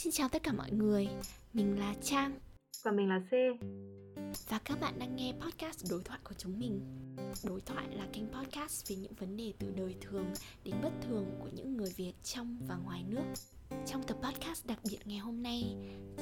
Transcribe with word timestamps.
Xin 0.00 0.12
chào 0.12 0.28
tất 0.28 0.42
cả 0.42 0.52
mọi 0.52 0.70
người, 0.70 1.08
mình 1.52 1.78
là 1.78 1.94
Trang. 2.02 2.38
Và 2.82 2.92
mình 2.92 3.08
là 3.08 3.20
C. 3.30 3.32
Và 4.48 4.58
các 4.64 4.80
bạn 4.80 4.98
đang 4.98 5.16
nghe 5.16 5.32
podcast 5.40 5.90
đối 5.90 6.02
thoại 6.02 6.18
của 6.24 6.34
chúng 6.38 6.58
mình. 6.58 6.80
Đối 7.44 7.60
thoại 7.60 7.86
là 7.90 8.06
kênh 8.12 8.28
podcast 8.32 8.90
về 8.90 8.96
những 8.96 9.14
vấn 9.14 9.36
đề 9.36 9.52
từ 9.58 9.70
đời 9.76 9.94
thường 10.00 10.26
đến 10.64 10.74
bất 10.82 10.90
thường 11.08 11.26
của 11.38 11.48
những 11.54 11.76
người 11.76 11.92
Việt 11.96 12.12
trong 12.24 12.58
và 12.68 12.76
ngoài 12.76 13.04
nước. 13.08 13.24
Trong 13.86 14.02
tập 14.02 14.16
podcast 14.22 14.66
đặc 14.66 14.78
biệt 14.84 14.98
ngày 15.04 15.18
hôm 15.18 15.42
nay, 15.42 15.76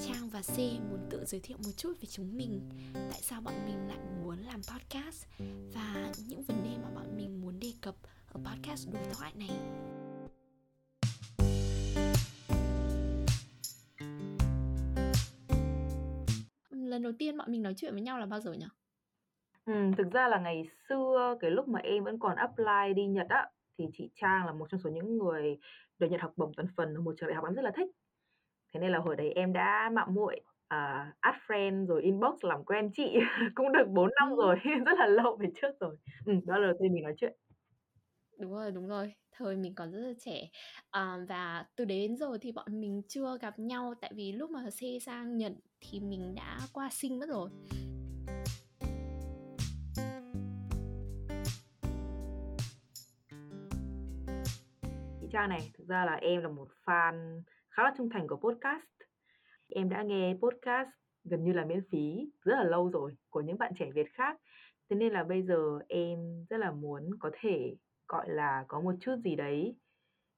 Trang 0.06 0.30
và 0.30 0.42
C 0.42 0.58
muốn 0.58 1.08
tự 1.10 1.24
giới 1.24 1.40
thiệu 1.40 1.56
một 1.64 1.72
chút 1.76 1.92
về 2.00 2.08
chúng 2.10 2.36
mình. 2.36 2.60
Tại 2.94 3.20
sao 3.22 3.40
bọn 3.40 3.54
mình 3.66 3.88
lại 3.88 3.98
muốn 4.22 4.38
làm 4.38 4.60
podcast 4.62 5.26
Và 5.74 6.12
những 6.26 6.42
vấn 6.42 6.64
đề 6.64 6.76
mà 6.82 6.90
bọn 6.94 7.16
mình 7.16 7.40
muốn 7.40 7.60
đề 7.60 7.72
cập 7.80 7.94
ở 8.32 8.40
podcast 8.44 8.88
đối 8.92 9.04
thoại 9.14 9.32
này 9.34 9.50
lần 16.98 17.02
đầu 17.02 17.12
tiên 17.18 17.36
bọn 17.36 17.52
mình 17.52 17.62
nói 17.62 17.74
chuyện 17.76 17.92
với 17.92 18.02
nhau 18.02 18.18
là 18.18 18.26
bao 18.26 18.40
giờ 18.40 18.52
nhỉ? 18.52 18.66
Ừ, 19.64 19.72
thực 19.98 20.12
ra 20.12 20.28
là 20.28 20.40
ngày 20.40 20.62
xưa 20.88 21.36
cái 21.40 21.50
lúc 21.50 21.68
mà 21.68 21.80
em 21.80 22.04
vẫn 22.04 22.18
còn 22.18 22.36
apply 22.36 22.94
đi 22.96 23.06
Nhật 23.06 23.26
á 23.28 23.48
thì 23.78 23.84
chị 23.92 24.10
Trang 24.14 24.46
là 24.46 24.52
một 24.52 24.66
trong 24.70 24.80
số 24.80 24.90
những 24.90 25.18
người 25.18 25.58
được 25.98 26.06
nhận 26.10 26.20
học 26.20 26.32
bổng 26.36 26.52
toàn 26.56 26.68
phần 26.76 26.94
ở 26.94 27.00
một 27.00 27.14
trường 27.20 27.28
đại 27.28 27.36
học 27.36 27.44
em 27.44 27.54
rất 27.54 27.62
là 27.62 27.70
thích. 27.76 27.90
Thế 28.74 28.80
nên 28.80 28.92
là 28.92 28.98
hồi 28.98 29.16
đấy 29.16 29.32
em 29.32 29.52
đã 29.52 29.90
mạo 29.92 30.06
muội 30.10 30.40
uh, 30.74 31.14
add 31.20 31.38
friend 31.46 31.86
rồi 31.86 32.02
inbox 32.02 32.44
làm 32.44 32.64
quen 32.64 32.90
chị 32.92 33.18
cũng 33.54 33.72
được 33.72 33.88
4 33.88 34.10
năm 34.20 34.36
rồi, 34.36 34.56
rất 34.86 34.98
là 34.98 35.06
lâu 35.06 35.36
về 35.36 35.48
trước 35.62 35.80
rồi. 35.80 35.96
Ừ, 36.26 36.32
đó 36.46 36.58
là 36.58 36.66
đầu 36.66 36.76
tiên 36.80 36.94
mình 36.94 37.02
nói 37.02 37.14
chuyện. 37.16 37.32
Đúng 38.38 38.52
rồi, 38.52 38.70
đúng 38.70 38.88
rồi. 38.88 39.14
Thời 39.32 39.56
mình 39.56 39.74
còn 39.74 39.92
rất 39.92 39.98
là 39.98 40.12
trẻ. 40.18 40.48
À, 40.90 41.18
và 41.28 41.66
từ 41.76 41.84
đấy 41.84 41.98
đến 42.08 42.16
giờ 42.16 42.38
thì 42.40 42.52
bọn 42.52 42.80
mình 42.80 43.02
chưa 43.08 43.38
gặp 43.40 43.58
nhau 43.58 43.94
tại 44.00 44.12
vì 44.14 44.32
lúc 44.32 44.50
mà 44.50 44.70
xe 44.70 44.98
sang 45.02 45.36
Nhật 45.36 45.52
thì 45.80 46.00
mình 46.00 46.34
đã 46.34 46.58
qua 46.72 46.88
sinh 46.92 47.18
mất 47.18 47.26
rồi. 47.28 47.50
Chị 55.20 55.26
Trang 55.32 55.48
này, 55.48 55.70
thực 55.78 55.88
ra 55.88 56.04
là 56.04 56.14
em 56.14 56.42
là 56.42 56.48
một 56.48 56.68
fan 56.84 57.42
khá 57.70 57.82
là 57.82 57.94
trung 57.98 58.08
thành 58.10 58.28
của 58.28 58.36
podcast. 58.36 58.84
Em 59.68 59.88
đã 59.88 60.02
nghe 60.02 60.34
podcast 60.42 60.88
gần 61.24 61.44
như 61.44 61.52
là 61.52 61.64
miễn 61.64 61.80
phí 61.90 62.30
rất 62.44 62.54
là 62.56 62.64
lâu 62.64 62.88
rồi 62.88 63.16
của 63.30 63.40
những 63.40 63.58
bạn 63.58 63.72
trẻ 63.78 63.90
Việt 63.94 64.12
khác. 64.12 64.40
Thế 64.90 64.96
nên 64.96 65.12
là 65.12 65.24
bây 65.24 65.42
giờ 65.42 65.78
em 65.88 66.44
rất 66.50 66.56
là 66.56 66.72
muốn 66.72 67.10
có 67.20 67.30
thể 67.40 67.74
gọi 68.08 68.28
là 68.30 68.64
có 68.68 68.80
một 68.80 68.94
chút 69.00 69.16
gì 69.24 69.36
đấy 69.36 69.74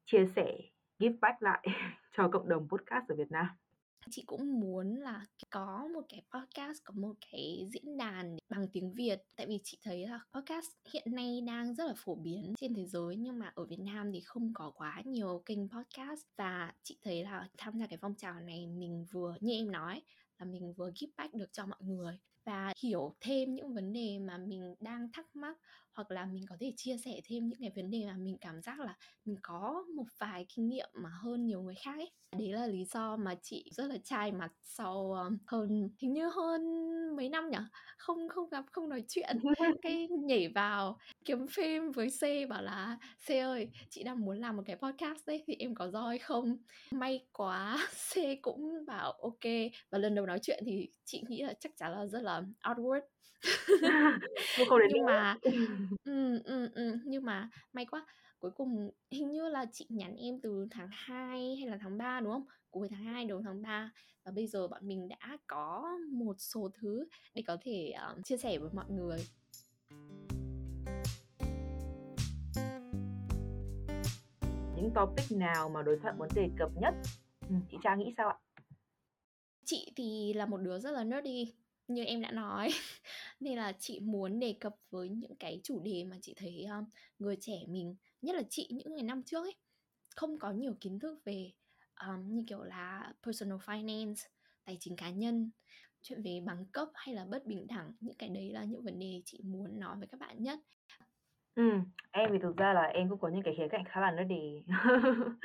chia 0.06 0.26
sẻ, 0.36 0.56
give 0.98 1.16
back 1.20 1.42
lại 1.42 1.66
cho 2.16 2.28
cộng 2.28 2.48
đồng 2.48 2.68
podcast 2.68 3.08
ở 3.08 3.14
Việt 3.16 3.30
Nam. 3.30 3.46
Chị 4.10 4.22
cũng 4.26 4.60
muốn 4.60 4.94
là 4.96 5.26
có 5.50 5.88
một 5.94 6.00
cái 6.08 6.22
podcast, 6.34 6.78
có 6.84 6.94
một 6.96 7.12
cái 7.30 7.68
diễn 7.72 7.96
đàn 7.96 8.36
bằng 8.48 8.68
tiếng 8.72 8.92
Việt. 8.92 9.22
Tại 9.36 9.46
vì 9.46 9.60
chị 9.64 9.78
thấy 9.82 10.08
là 10.08 10.20
podcast 10.34 10.66
hiện 10.92 11.14
nay 11.14 11.40
đang 11.46 11.74
rất 11.74 11.86
là 11.86 11.94
phổ 11.96 12.14
biến 12.14 12.54
trên 12.58 12.74
thế 12.74 12.86
giới, 12.86 13.16
nhưng 13.16 13.38
mà 13.38 13.52
ở 13.54 13.64
Việt 13.64 13.80
Nam 13.80 14.12
thì 14.12 14.20
không 14.20 14.52
có 14.54 14.72
quá 14.74 15.02
nhiều 15.04 15.42
kênh 15.46 15.68
podcast. 15.68 16.22
Và 16.36 16.72
chị 16.82 16.98
thấy 17.02 17.24
là 17.24 17.48
tham 17.58 17.78
gia 17.78 17.86
cái 17.86 17.98
phong 18.02 18.14
trào 18.14 18.40
này 18.40 18.66
mình 18.66 19.06
vừa, 19.10 19.34
như 19.40 19.52
em 19.52 19.72
nói, 19.72 20.02
là 20.38 20.44
mình 20.46 20.72
vừa 20.76 20.90
give 20.94 21.12
back 21.16 21.34
được 21.34 21.52
cho 21.52 21.66
mọi 21.66 21.80
người 21.82 22.18
và 22.50 22.72
hiểu 22.82 23.14
thêm 23.20 23.54
những 23.54 23.74
vấn 23.74 23.92
đề 23.92 24.18
mà 24.18 24.38
mình 24.38 24.74
đang 24.80 25.12
thắc 25.12 25.36
mắc 25.36 25.56
hoặc 25.92 26.10
là 26.10 26.26
mình 26.26 26.44
có 26.48 26.56
thể 26.60 26.72
chia 26.76 26.96
sẻ 26.96 27.20
thêm 27.24 27.48
những 27.48 27.60
cái 27.60 27.72
vấn 27.76 27.90
đề 27.90 28.06
mà 28.06 28.14
mình 28.16 28.36
cảm 28.40 28.62
giác 28.62 28.80
là 28.80 28.96
mình 29.24 29.36
có 29.42 29.84
một 29.96 30.04
vài 30.18 30.46
kinh 30.48 30.68
nghiệm 30.68 30.88
mà 30.94 31.10
hơn 31.22 31.46
nhiều 31.46 31.62
người 31.62 31.74
khác 31.74 31.94
ấy. 31.96 32.10
Đấy 32.38 32.52
là 32.52 32.66
lý 32.66 32.84
do 32.84 33.16
mà 33.16 33.34
chị 33.42 33.70
rất 33.72 33.86
là 33.86 33.96
chai 34.04 34.32
mặt 34.32 34.52
sau 34.62 35.12
um, 35.12 35.38
hơn 35.46 35.88
hình 35.98 36.12
như 36.12 36.28
hơn 36.28 36.62
mấy 37.16 37.28
năm 37.28 37.50
nhỉ? 37.50 37.58
Không 37.98 38.28
không 38.28 38.48
gặp 38.48 38.64
không 38.72 38.88
nói 38.88 39.04
chuyện. 39.08 39.36
Cái 39.82 40.08
nhảy 40.08 40.48
vào 40.48 40.98
kiếm 41.24 41.46
phim 41.46 41.90
với 41.92 42.08
C 42.10 42.48
bảo 42.48 42.62
là 42.62 42.98
C 43.26 43.30
ơi 43.30 43.68
chị 43.90 44.02
đang 44.02 44.20
muốn 44.24 44.38
làm 44.38 44.56
một 44.56 44.62
cái 44.66 44.76
podcast 44.76 45.26
đấy 45.26 45.42
thì 45.46 45.56
em 45.58 45.74
có 45.74 45.90
roi 45.90 46.18
không? 46.18 46.56
May 46.90 47.26
quá 47.32 47.88
C 48.14 48.18
cũng 48.42 48.84
bảo 48.86 49.12
ok. 49.12 49.44
Và 49.90 49.98
lần 49.98 50.14
đầu 50.14 50.26
nói 50.26 50.38
chuyện 50.42 50.62
thì 50.66 50.88
chị 51.04 51.22
nghĩ 51.28 51.42
là 51.42 51.52
chắc 51.60 51.72
chắn 51.76 51.92
là 51.92 52.06
rất 52.06 52.22
là 52.22 52.39
outward 52.62 53.00
nhưng 54.94 55.04
mà 55.06 55.36
ừ, 56.04 56.42
ừ, 56.44 56.70
ừ, 56.74 56.98
nhưng 57.04 57.24
mà 57.24 57.50
may 57.72 57.86
quá 57.86 58.06
cuối 58.40 58.50
cùng 58.50 58.90
hình 59.10 59.32
như 59.32 59.48
là 59.48 59.66
chị 59.72 59.86
nhắn 59.88 60.16
em 60.16 60.40
từ 60.42 60.66
tháng 60.70 60.88
2 60.92 61.56
hay 61.56 61.68
là 61.68 61.78
tháng 61.80 61.98
3 61.98 62.20
đúng 62.20 62.32
không? 62.32 62.46
Cuối 62.70 62.88
tháng 62.90 63.04
2 63.04 63.24
đầu 63.24 63.42
tháng 63.44 63.62
3 63.62 63.92
và 64.24 64.32
bây 64.32 64.46
giờ 64.46 64.68
bọn 64.68 64.88
mình 64.88 65.08
đã 65.08 65.38
có 65.46 65.98
một 66.12 66.34
số 66.38 66.70
thứ 66.80 67.08
để 67.34 67.42
có 67.46 67.56
thể 67.60 67.92
uh, 68.12 68.24
chia 68.24 68.36
sẻ 68.36 68.58
với 68.58 68.70
mọi 68.72 68.90
người. 68.90 69.18
Những 74.76 74.90
topic 74.94 75.38
nào 75.38 75.68
mà 75.68 75.82
đối 75.82 75.98
thoại 76.02 76.14
muốn 76.18 76.28
đề 76.34 76.50
cập 76.58 76.70
nhất? 76.80 76.94
Ừ, 77.48 77.54
chị 77.70 77.76
Trang 77.82 77.98
nghĩ 77.98 78.14
sao 78.16 78.28
ạ? 78.28 78.38
Chị 79.64 79.92
thì 79.96 80.32
là 80.32 80.46
một 80.46 80.56
đứa 80.56 80.78
rất 80.78 80.90
là 80.90 81.04
nerdy 81.04 81.54
như 81.94 82.04
em 82.04 82.20
đã 82.20 82.30
nói 82.30 82.68
nên 83.40 83.56
là 83.56 83.72
chị 83.78 84.00
muốn 84.00 84.40
đề 84.40 84.56
cập 84.60 84.74
với 84.90 85.08
những 85.08 85.36
cái 85.36 85.60
chủ 85.62 85.80
đề 85.84 86.04
mà 86.04 86.16
chị 86.22 86.34
thấy 86.36 86.64
um, 86.64 86.84
người 87.18 87.36
trẻ 87.40 87.54
mình 87.68 87.96
nhất 88.22 88.36
là 88.36 88.42
chị 88.50 88.68
những 88.72 88.94
ngày 88.94 89.02
năm 89.02 89.22
trước 89.22 89.44
ấy 89.44 89.56
không 90.16 90.38
có 90.38 90.52
nhiều 90.52 90.76
kiến 90.80 90.98
thức 90.98 91.18
về 91.24 91.52
um, 92.08 92.36
như 92.36 92.44
kiểu 92.48 92.62
là 92.62 93.12
personal 93.22 93.58
finance 93.58 94.28
tài 94.64 94.76
chính 94.80 94.96
cá 94.96 95.10
nhân 95.10 95.50
chuyện 96.02 96.22
về 96.22 96.40
bằng 96.46 96.66
cấp 96.72 96.88
hay 96.94 97.14
là 97.14 97.24
bất 97.24 97.46
bình 97.46 97.66
đẳng 97.66 97.92
những 98.00 98.16
cái 98.18 98.28
đấy 98.28 98.50
là 98.50 98.64
những 98.64 98.84
vấn 98.84 98.98
đề 98.98 99.22
chị 99.24 99.40
muốn 99.44 99.80
nói 99.80 99.96
với 99.98 100.08
các 100.08 100.20
bạn 100.20 100.42
nhất 100.42 100.58
Ừ, 101.54 101.62
em 102.10 102.30
thì 102.32 102.38
thực 102.42 102.56
ra 102.56 102.72
là 102.72 102.82
em 102.82 103.08
cũng 103.08 103.18
có 103.18 103.28
những 103.28 103.42
cái 103.42 103.54
khía 103.56 103.68
cạnh 103.70 103.84
khá 103.84 104.00
là 104.00 104.10
nerdy. 104.10 104.64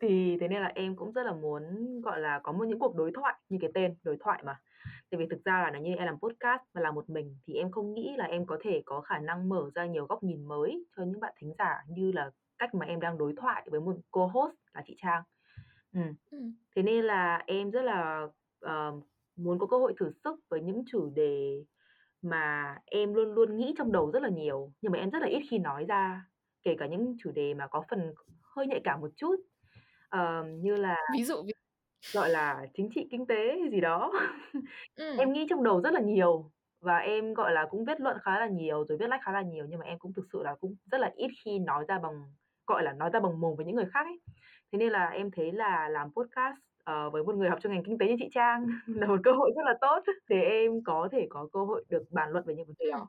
Thì 0.00 0.36
thế 0.40 0.48
nên 0.48 0.62
là 0.62 0.72
em 0.74 0.96
cũng 0.96 1.12
rất 1.12 1.22
là 1.22 1.32
muốn, 1.32 1.62
gọi 2.00 2.20
là, 2.20 2.40
có 2.42 2.52
một 2.52 2.64
những 2.68 2.78
cuộc 2.78 2.96
đối 2.96 3.10
thoại, 3.14 3.34
như 3.48 3.58
cái 3.60 3.70
tên, 3.74 3.94
đối 4.02 4.16
thoại 4.20 4.42
mà. 4.46 4.60
Tại 5.10 5.18
vì 5.18 5.26
thực 5.30 5.44
ra 5.44 5.62
là 5.62 5.70
nếu 5.70 5.82
như 5.82 5.94
em 5.94 6.06
làm 6.06 6.18
podcast 6.20 6.62
và 6.74 6.80
làm 6.80 6.94
một 6.94 7.10
mình 7.10 7.36
thì 7.46 7.54
em 7.54 7.70
không 7.70 7.94
nghĩ 7.94 8.14
là 8.18 8.24
em 8.24 8.46
có 8.46 8.58
thể 8.62 8.82
có 8.86 9.00
khả 9.00 9.18
năng 9.18 9.48
mở 9.48 9.70
ra 9.74 9.86
nhiều 9.86 10.06
góc 10.06 10.22
nhìn 10.22 10.44
mới 10.48 10.86
cho 10.96 11.02
những 11.04 11.20
bạn 11.20 11.34
thính 11.40 11.52
giả 11.58 11.74
như 11.88 12.12
là 12.12 12.30
cách 12.58 12.74
mà 12.74 12.86
em 12.86 13.00
đang 13.00 13.18
đối 13.18 13.34
thoại 13.36 13.68
với 13.70 13.80
một 13.80 13.96
co-host 14.10 14.54
là 14.74 14.82
chị 14.86 14.96
Trang. 15.02 15.22
Ừm. 15.92 16.14
Thế 16.76 16.82
nên 16.82 17.04
là 17.04 17.42
em 17.46 17.70
rất 17.70 17.82
là, 17.82 18.28
ờ, 18.60 18.92
muốn 19.36 19.58
có 19.58 19.66
cơ 19.66 19.78
hội 19.78 19.94
thử 20.00 20.10
sức 20.24 20.40
với 20.50 20.60
những 20.60 20.82
chủ 20.86 21.10
đề 21.14 21.64
mà 22.22 22.76
em 22.86 23.14
luôn 23.14 23.34
luôn 23.34 23.56
nghĩ 23.58 23.74
trong 23.78 23.92
đầu 23.92 24.10
rất 24.12 24.22
là 24.22 24.28
nhiều, 24.28 24.72
nhưng 24.82 24.92
mà 24.92 24.98
em 24.98 25.10
rất 25.10 25.18
là 25.22 25.28
ít 25.28 25.40
khi 25.50 25.58
nói 25.58 25.84
ra, 25.88 26.26
kể 26.62 26.76
cả 26.78 26.86
những 26.86 27.16
chủ 27.24 27.32
đề 27.32 27.54
mà 27.54 27.66
có 27.68 27.82
phần 27.90 28.14
hơi 28.56 28.66
nhạy 28.66 28.80
cảm 28.84 29.00
một 29.00 29.10
chút, 29.16 29.36
ờ, 30.10 30.44
như 30.62 30.76
là 30.76 30.96
Ví 31.08 31.24
dụ 31.24 31.42
ví 31.46 31.52
gọi 32.12 32.30
là, 32.30 32.66
chính 32.74 32.88
trị, 32.94 33.08
kinh 33.10 33.26
tế 33.26 33.56
gì 33.70 33.80
đó. 33.80 34.12
Ừm. 34.96 35.16
Em 35.18 35.32
nghĩ 35.32 35.46
trong 35.50 35.64
đầu 35.64 35.80
rất 35.80 35.94
là 35.94 36.00
nhiều 36.00 36.50
và 36.80 36.98
em, 36.98 37.34
gọi 37.34 37.52
là, 37.52 37.66
cũng 37.70 37.84
viết 37.84 38.00
luận 38.00 38.16
khá 38.22 38.38
là 38.40 38.46
nhiều, 38.46 38.84
rồi 38.88 38.98
viết 38.98 39.08
lách 39.08 39.20
khá 39.24 39.32
là 39.32 39.42
nhiều, 39.42 39.66
nhưng 39.68 39.78
mà 39.80 39.86
em 39.86 39.98
cũng 39.98 40.12
thực 40.12 40.26
sự 40.32 40.42
là 40.42 40.54
cũng 40.54 40.74
rất 40.90 40.98
là 40.98 41.12
ít 41.16 41.30
khi 41.44 41.58
nói 41.58 41.84
ra 41.88 41.98
bằng 41.98 42.22
gọi 42.66 42.82
là, 42.82 42.92
nói 42.92 43.10
ra 43.12 43.20
bằng 43.20 43.40
mồm 43.40 43.56
với 43.56 43.66
những 43.66 43.76
người 43.76 43.86
khác 43.94 44.06
ấy. 44.06 44.20
Thế 44.72 44.78
nên 44.78 44.92
là 44.92 45.08
em 45.08 45.30
thấy 45.30 45.52
là 45.52 45.88
làm 45.88 46.12
podcast 46.14 46.56
ờ, 46.84 47.10
với 47.10 47.24
một 47.24 47.34
người 47.34 47.48
học 47.48 47.58
trong 47.62 47.72
ngành 47.72 47.84
kinh 47.84 47.98
tế 47.98 48.06
như 48.06 48.14
chị 48.18 48.28
Trang 48.32 48.66
là 48.86 49.06
một 49.06 49.20
cơ 49.24 49.32
hội 49.32 49.50
rất 49.56 49.62
là 49.64 49.74
tốt 49.80 50.02
để 50.28 50.40
em 50.40 50.82
có 50.84 51.08
thể 51.12 51.26
có 51.30 51.48
cơ 51.52 51.60
hội 51.64 51.84
được 51.88 52.02
bàn 52.10 52.30
luận 52.30 52.44
về 52.46 52.54
những 52.54 52.66
vấn 52.66 52.76
đề 52.78 52.90
đó. 52.90 53.08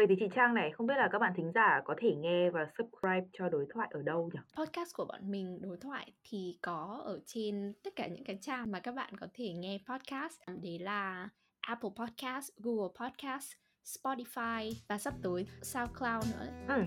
Vậy 0.00 0.06
thì 0.08 0.14
chị 0.20 0.28
Trang 0.34 0.54
này, 0.54 0.70
không 0.70 0.86
biết 0.86 0.94
là 0.96 1.08
các 1.12 1.18
bạn 1.18 1.32
thính 1.36 1.52
giả 1.54 1.80
có 1.84 1.94
thể 1.98 2.14
nghe 2.14 2.50
và 2.50 2.66
subscribe 2.78 3.26
cho 3.32 3.48
đối 3.48 3.66
thoại 3.74 3.88
ở 3.90 4.02
đâu 4.02 4.30
nhỉ? 4.34 4.40
Podcast 4.56 4.96
của 4.96 5.04
bọn 5.04 5.30
mình 5.30 5.58
đối 5.62 5.76
thoại 5.76 6.12
thì 6.24 6.58
có 6.62 7.02
ở 7.04 7.20
trên 7.26 7.72
tất 7.84 7.96
cả 7.96 8.06
những 8.06 8.24
cái 8.24 8.38
trang 8.40 8.70
mà 8.72 8.80
các 8.80 8.94
bạn 8.94 9.16
có 9.20 9.26
thể 9.34 9.52
nghe 9.52 9.78
podcast. 9.88 10.40
Đấy 10.62 10.78
là 10.78 11.28
Apple 11.60 11.90
Podcast, 11.96 12.50
Google 12.56 12.88
Podcast, 13.00 13.52
Spotify 13.84 14.72
và 14.88 14.98
sắp 14.98 15.14
tới 15.22 15.46
SoundCloud 15.62 16.24
nữa. 16.32 16.46
Ừ. 16.68 16.82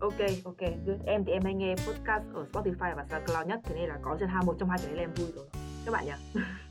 Ok, 0.00 0.28
ok, 0.44 0.60
good. 0.86 1.00
Em 1.06 1.24
thì 1.24 1.32
em 1.32 1.42
hay 1.44 1.54
nghe 1.54 1.74
podcast 1.88 2.24
ở 2.34 2.46
Spotify 2.52 2.96
và 2.96 3.06
SoundCloud 3.10 3.46
nhất, 3.46 3.60
thế 3.64 3.74
nên 3.74 3.88
là 3.88 3.98
có 4.02 4.16
trên 4.20 4.28
hai 4.28 4.42
một 4.46 4.56
trong 4.58 4.68
hai 4.68 4.78
cái 4.78 4.86
đấy 4.86 4.96
là 4.96 5.02
em 5.02 5.14
vui 5.14 5.28
rồi. 5.34 5.46
Các 5.86 5.92
bạn 5.92 6.04
nhỉ? 6.04 6.40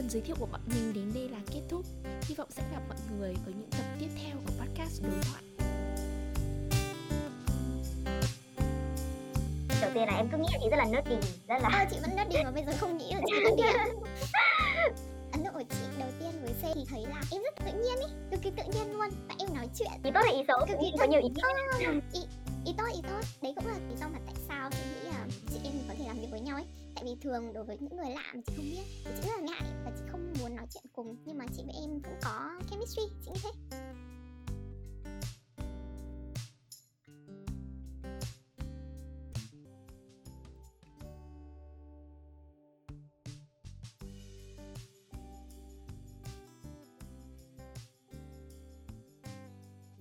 phần 0.00 0.10
giới 0.10 0.22
thiệu 0.22 0.36
của 0.40 0.46
bọn 0.46 0.60
mình 0.66 0.92
đến 0.92 1.10
đây 1.14 1.28
là 1.28 1.38
kết 1.52 1.60
thúc. 1.68 1.84
Hy 2.22 2.34
vọng 2.34 2.48
sẽ 2.50 2.62
gặp 2.72 2.82
mọi 2.88 2.98
người 3.18 3.34
ở 3.46 3.52
những 3.58 3.70
tập 3.70 3.84
tiếp 4.00 4.08
theo 4.22 4.36
của 4.46 4.52
podcast 4.60 5.02
đối 5.02 5.12
thoại. 5.22 5.42
Đầu 9.80 9.90
tiên 9.94 10.04
là 10.06 10.16
em 10.16 10.28
cứ 10.32 10.38
nghĩ 10.38 10.48
là 10.52 10.58
chị 10.62 10.68
rất 10.70 10.76
là 10.76 10.84
nerdy 10.84 11.28
rất 11.48 11.62
là 11.62 11.68
à, 11.72 11.86
chị 11.90 11.96
vẫn 12.00 12.16
nerdy 12.16 12.44
mà 12.44 12.50
bây 12.50 12.64
giờ 12.64 12.72
không 12.78 12.98
nghĩ 12.98 13.12
là 13.14 13.20
chị 13.26 13.34
nerdy 13.44 13.62
ấn 15.32 15.44
tượng 15.44 15.54
của 15.54 15.62
chị 15.70 15.76
đầu 15.98 16.08
tiên 16.20 16.30
với 16.42 16.52
C 16.52 16.74
thì 16.74 16.84
thấy 16.90 17.06
là 17.06 17.22
em 17.32 17.42
rất 17.42 17.54
tự 17.64 17.82
nhiên 17.82 17.96
ấy 17.96 18.10
cực 18.30 18.42
kỳ 18.42 18.50
tự 18.56 18.62
nhiên 18.72 18.92
luôn. 18.92 19.08
Và 19.28 19.34
em 19.38 19.54
nói 19.54 19.68
chuyện. 19.78 19.90
Thì 20.04 20.10
tốt 20.14 20.20
là 20.24 20.32
ý 20.32 20.42
xấu? 20.48 20.66
Cực 20.68 20.76
kỳ 20.80 20.92
có 20.98 21.04
nhiều 21.04 21.20
ý 21.20 21.28
kiến. 21.28 21.44
Oh, 21.88 22.02
ý, 22.12 22.20
ý 22.66 22.72
tốt 22.78 22.84
ý 22.94 23.00
tốt. 23.02 23.20
Đấy 23.42 23.52
cũng 23.56 23.66
là 23.66 23.74
lý 23.88 23.96
do 24.00 24.08
mà 24.08 24.18
tại 24.26 24.34
sao 24.48 24.70
chị 24.70 24.78
nghĩ 24.78 25.10
là 25.10 25.26
chị 25.52 25.60
em 25.64 25.72
có 25.88 25.94
thể 25.98 26.04
làm 26.06 26.20
việc 26.20 26.28
với 26.30 26.40
nhau 26.40 26.56
ấy. 26.56 26.64
Tại 26.94 27.04
vì 27.04 27.10
thường 27.22 27.52
đối 27.52 27.64
với 27.64 27.76
những 27.80 27.96
người 27.96 28.10
lạ 28.10 28.32
mà 28.34 28.40
chị 28.46 28.52
không 28.56 28.64
biết 28.64 28.84
thì 29.04 29.10
chị 29.16 29.28
rất 29.28 29.34
là 29.36 29.42
ngại 29.42 29.62
cùng 31.04 31.16
nhưng 31.24 31.38
mà 31.38 31.44
chị 31.56 31.62
với 31.66 31.74
em 31.74 31.90
cũng 32.02 32.18
có 32.22 32.50
chemistry 32.70 33.02
chị 33.24 33.30
nghĩ 33.30 33.40
thế. 33.42 33.69